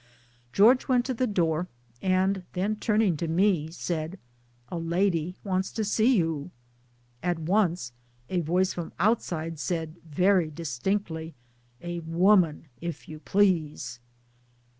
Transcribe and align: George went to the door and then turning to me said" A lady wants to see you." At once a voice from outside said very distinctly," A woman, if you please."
George 0.51 0.87
went 0.87 1.05
to 1.05 1.13
the 1.13 1.27
door 1.27 1.67
and 2.01 2.41
then 2.53 2.75
turning 2.75 3.15
to 3.17 3.27
me 3.27 3.69
said" 3.69 4.17
A 4.69 4.79
lady 4.79 5.35
wants 5.43 5.71
to 5.73 5.83
see 5.85 6.17
you." 6.17 6.49
At 7.21 7.37
once 7.37 7.91
a 8.27 8.39
voice 8.39 8.73
from 8.73 8.93
outside 8.97 9.59
said 9.59 9.97
very 10.03 10.49
distinctly," 10.49 11.35
A 11.83 11.99
woman, 11.99 12.65
if 12.81 13.07
you 13.07 13.19
please." 13.19 13.99